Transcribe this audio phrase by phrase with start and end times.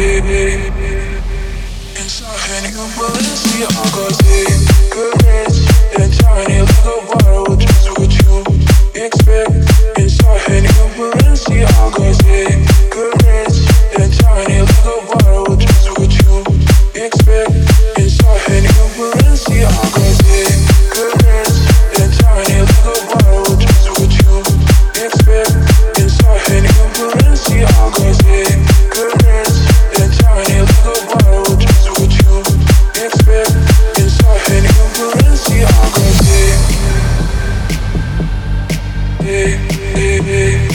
[0.00, 0.70] It's
[2.22, 4.22] not any good, but it's the August.
[4.92, 5.58] Good, it's
[5.92, 6.77] the Chinese.
[39.28, 39.56] hey,
[39.92, 40.67] hey, hey.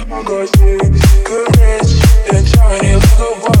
[0.00, 0.78] magazine,
[1.24, 1.92] good rich,
[2.32, 3.51] and shiny, look